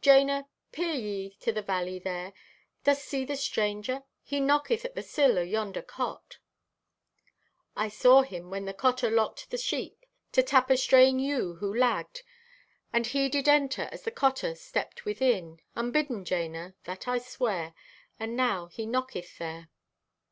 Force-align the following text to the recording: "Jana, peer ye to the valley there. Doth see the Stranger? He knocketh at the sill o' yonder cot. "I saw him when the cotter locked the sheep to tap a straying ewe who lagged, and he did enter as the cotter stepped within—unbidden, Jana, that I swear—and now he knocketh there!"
"Jana, 0.00 0.48
peer 0.72 0.94
ye 0.96 1.36
to 1.38 1.52
the 1.52 1.62
valley 1.62 2.00
there. 2.00 2.32
Doth 2.82 2.98
see 2.98 3.24
the 3.24 3.36
Stranger? 3.36 4.02
He 4.24 4.40
knocketh 4.40 4.84
at 4.84 4.96
the 4.96 5.02
sill 5.04 5.38
o' 5.38 5.42
yonder 5.42 5.80
cot. 5.80 6.38
"I 7.76 7.88
saw 7.88 8.22
him 8.22 8.50
when 8.50 8.64
the 8.64 8.74
cotter 8.74 9.08
locked 9.08 9.48
the 9.52 9.56
sheep 9.56 10.04
to 10.32 10.42
tap 10.42 10.70
a 10.70 10.76
straying 10.76 11.20
ewe 11.20 11.58
who 11.60 11.72
lagged, 11.72 12.24
and 12.92 13.06
he 13.06 13.28
did 13.28 13.48
enter 13.48 13.88
as 13.92 14.02
the 14.02 14.10
cotter 14.10 14.56
stepped 14.56 15.04
within—unbidden, 15.04 16.24
Jana, 16.24 16.74
that 16.82 17.06
I 17.06 17.18
swear—and 17.18 18.36
now 18.36 18.66
he 18.66 18.86
knocketh 18.86 19.38
there!" 19.38 19.68